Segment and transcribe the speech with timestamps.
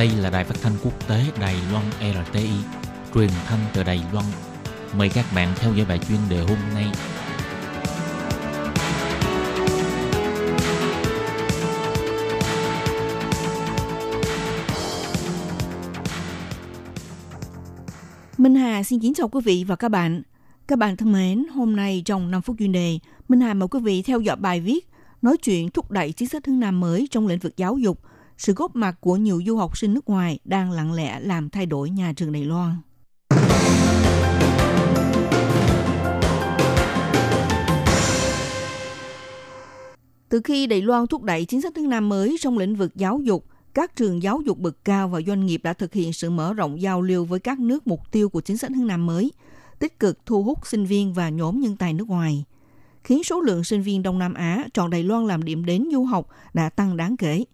[0.00, 2.50] Đây là đài phát thanh quốc tế Đài Loan RTI,
[3.14, 4.24] truyền thanh từ Đài Loan.
[4.96, 6.86] Mời các bạn theo dõi bài chuyên đề hôm nay.
[18.38, 20.22] Minh Hà xin kính chào quý vị và các bạn.
[20.68, 22.98] Các bạn thân mến, hôm nay trong 5 phút chuyên đề,
[23.28, 24.88] Minh Hà mời quý vị theo dõi bài viết
[25.22, 28.00] nói chuyện thúc đẩy chính sách hướng Nam mới trong lĩnh vực giáo dục,
[28.40, 31.66] sự góp mặt của nhiều du học sinh nước ngoài đang lặng lẽ làm thay
[31.66, 32.76] đổi nhà trường Đài Loan.
[40.28, 43.20] Từ khi Đài Loan thúc đẩy chính sách thứ Nam mới trong lĩnh vực giáo
[43.20, 43.44] dục,
[43.74, 46.80] các trường giáo dục bậc cao và doanh nghiệp đã thực hiện sự mở rộng
[46.80, 49.32] giao lưu với các nước mục tiêu của chính sách hướng Nam mới,
[49.78, 52.44] tích cực thu hút sinh viên và nhóm nhân tài nước ngoài,
[53.04, 56.04] khiến số lượng sinh viên Đông Nam Á chọn Đài Loan làm điểm đến du
[56.04, 57.44] học đã tăng đáng kể.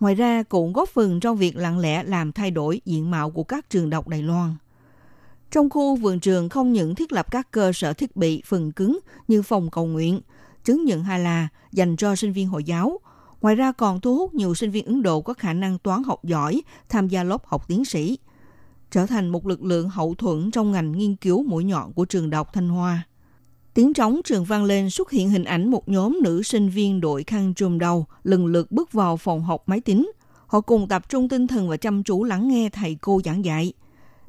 [0.00, 3.44] Ngoài ra, cũng góp phần trong việc lặng lẽ làm thay đổi diện mạo của
[3.44, 4.54] các trường đọc Đài Loan.
[5.50, 8.98] Trong khu vườn trường không những thiết lập các cơ sở thiết bị phần cứng
[9.28, 10.20] như phòng cầu nguyện,
[10.64, 13.00] chứng nhận Hà là dành cho sinh viên Hồi giáo.
[13.40, 16.24] Ngoài ra còn thu hút nhiều sinh viên Ấn Độ có khả năng toán học
[16.24, 18.18] giỏi tham gia lớp học tiến sĩ,
[18.90, 22.30] trở thành một lực lượng hậu thuẫn trong ngành nghiên cứu mũi nhọn của trường
[22.30, 23.06] đọc Thanh Hoa.
[23.74, 27.24] Tiếng trống trường vang lên xuất hiện hình ảnh một nhóm nữ sinh viên đội
[27.24, 30.12] khăn trùm đầu lần lượt bước vào phòng học máy tính.
[30.46, 33.72] Họ cùng tập trung tinh thần và chăm chú lắng nghe thầy cô giảng dạy.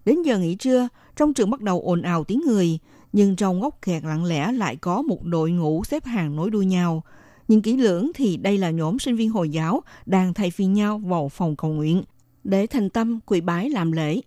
[0.05, 2.79] Đến giờ nghỉ trưa, trong trường bắt đầu ồn ào tiếng người,
[3.13, 6.65] nhưng trong góc kẹt lặng lẽ lại có một đội ngũ xếp hàng nối đuôi
[6.65, 7.03] nhau.
[7.47, 10.97] Nhưng kỹ lưỡng thì đây là nhóm sinh viên Hồi giáo đang thay phiên nhau
[10.97, 12.03] vào phòng cầu nguyện
[12.43, 14.21] để thành tâm quỳ bái làm lễ.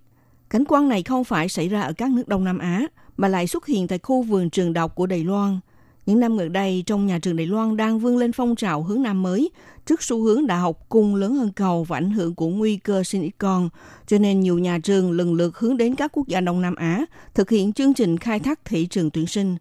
[0.51, 2.87] Cảnh quan này không phải xảy ra ở các nước Đông Nam Á,
[3.19, 5.61] mà lại xuất hiện tại khu vườn trường đọc của Đài Loan.
[6.07, 9.03] Những năm gần đây, trong nhà trường Đài Loan đang vươn lên phong trào hướng
[9.03, 9.51] Nam mới,
[9.87, 13.05] trước xu hướng đại học cung lớn hơn cầu và ảnh hưởng của nguy cơ
[13.05, 13.69] sinh ít con.
[14.07, 17.05] Cho nên nhiều nhà trường lần lượt hướng đến các quốc gia Đông Nam Á,
[17.35, 19.57] thực hiện chương trình khai thác thị trường tuyển sinh,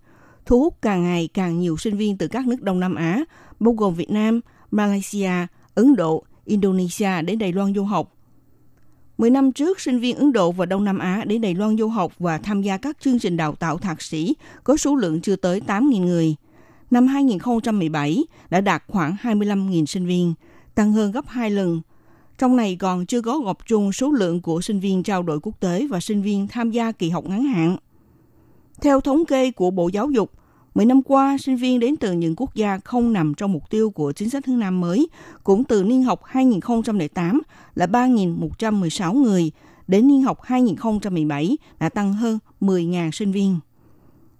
[0.45, 3.23] thu hút càng ngày càng nhiều sinh viên từ các nước Đông Nam Á,
[3.59, 4.41] bao gồm Việt Nam,
[4.71, 5.31] Malaysia,
[5.75, 8.16] Ấn Độ, Indonesia đến Đài Loan du học
[9.17, 11.87] 10 năm trước, sinh viên Ấn Độ và Đông Nam Á đến Đài Loan du
[11.87, 15.35] học và tham gia các chương trình đào tạo thạc sĩ có số lượng chưa
[15.35, 16.35] tới 8.000 người.
[16.91, 20.33] Năm 2017 đã đạt khoảng 25.000 sinh viên,
[20.75, 21.81] tăng hơn gấp 2 lần.
[22.37, 25.59] Trong này còn chưa có gộp chung số lượng của sinh viên trao đổi quốc
[25.59, 27.77] tế và sinh viên tham gia kỳ học ngắn hạn.
[28.81, 30.31] Theo thống kê của Bộ Giáo dục,
[30.77, 33.89] 10 năm qua, sinh viên đến từ những quốc gia không nằm trong mục tiêu
[33.89, 35.07] của chính sách hướng Nam mới,
[35.43, 37.41] cũng từ niên học 2008
[37.75, 39.51] là 3.116 người,
[39.87, 43.59] đến niên học 2017 đã tăng hơn 10.000 sinh viên.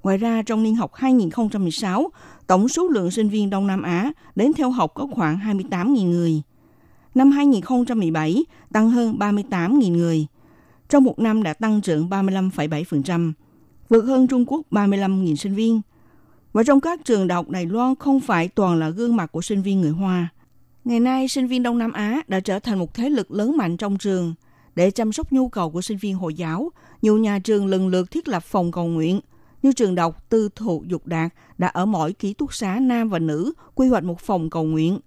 [0.03, 2.09] Ngoài ra, trong niên học 2016,
[2.47, 6.41] tổng số lượng sinh viên Đông Nam Á đến theo học có khoảng 28.000 người.
[7.15, 10.27] Năm 2017, tăng hơn 38.000 người.
[10.89, 13.31] Trong một năm đã tăng trưởng 35,7%,
[13.89, 15.81] vượt hơn Trung Quốc 35.000 sinh viên–
[16.57, 19.41] và trong các trường đại học Đài Loan không phải toàn là gương mặt của
[19.41, 20.29] sinh viên người Hoa.
[20.83, 23.77] Ngày nay, sinh viên Đông Nam Á đã trở thành một thế lực lớn mạnh
[23.77, 24.33] trong trường.
[24.75, 26.69] Để chăm sóc nhu cầu của sinh viên Hồi giáo,
[27.01, 29.19] nhiều nhà trường lần lượt thiết lập phòng cầu nguyện,
[29.63, 33.19] như trường đọc tư thụ dục đạt đã ở mỗi ký túc xá nam và
[33.19, 34.99] nữ quy hoạch một phòng cầu nguyện.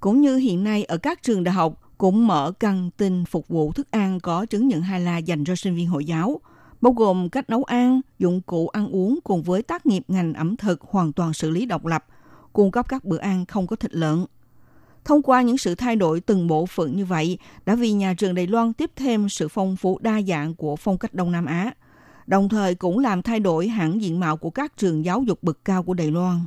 [0.00, 3.72] Cũng như hiện nay ở các trường đại học cũng mở căng tin phục vụ
[3.72, 6.40] thức ăn có chứng nhận hai la dành cho sinh viên Hồi giáo–
[6.80, 10.56] bao gồm cách nấu ăn, dụng cụ ăn uống cùng với tác nghiệp ngành ẩm
[10.56, 12.06] thực hoàn toàn xử lý độc lập,
[12.52, 14.24] cung cấp các bữa ăn không có thịt lợn.
[15.04, 18.34] Thông qua những sự thay đổi từng bộ phận như vậy, đã vì nhà trường
[18.34, 21.72] Đài Loan tiếp thêm sự phong phú đa dạng của phong cách Đông Nam Á,
[22.26, 25.64] đồng thời cũng làm thay đổi hẳn diện mạo của các trường giáo dục bậc
[25.64, 26.40] cao của Đài Loan.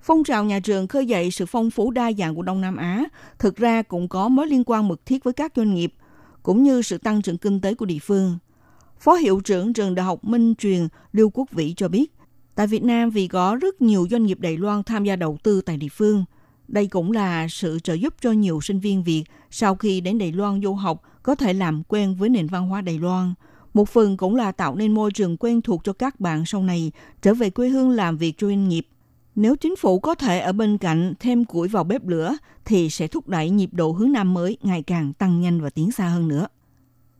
[0.00, 3.04] Phong trào nhà trường khơi dậy sự phong phú đa dạng của Đông Nam Á
[3.38, 5.94] thực ra cũng có mối liên quan mật thiết với các doanh nghiệp,
[6.42, 8.38] cũng như sự tăng trưởng kinh tế của địa phương.
[9.00, 12.12] Phó hiệu trưởng trường Đại học Minh Truyền Lưu Quốc Vĩ cho biết,
[12.54, 15.60] tại Việt Nam vì có rất nhiều doanh nghiệp Đài Loan tham gia đầu tư
[15.60, 16.24] tại địa phương.
[16.68, 20.32] Đây cũng là sự trợ giúp cho nhiều sinh viên Việt sau khi đến Đài
[20.32, 23.34] Loan du học có thể làm quen với nền văn hóa Đài Loan.
[23.74, 26.92] Một phần cũng là tạo nên môi trường quen thuộc cho các bạn sau này
[27.22, 28.86] trở về quê hương làm việc cho doanh nghiệp.
[29.34, 33.06] Nếu chính phủ có thể ở bên cạnh thêm củi vào bếp lửa thì sẽ
[33.06, 36.28] thúc đẩy nhịp độ hướng Nam mới ngày càng tăng nhanh và tiến xa hơn
[36.28, 36.46] nữa.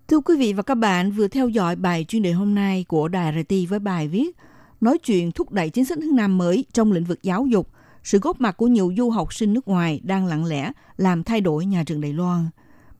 [0.08, 3.08] Thưa quý vị và các bạn, vừa theo dõi bài chuyên đề hôm nay của
[3.08, 4.36] Đài RT với bài viết
[4.80, 7.70] Nói chuyện thúc đẩy chính sách hướng Nam mới trong lĩnh vực giáo dục,
[8.04, 11.40] sự góp mặt của nhiều du học sinh nước ngoài đang lặng lẽ làm thay
[11.40, 12.48] đổi nhà trường Đài Loan.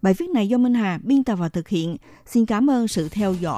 [0.03, 1.97] Bài viết này do Minh Hà biên tập và thực hiện.
[2.27, 3.55] Xin cảm ơn sự theo dõi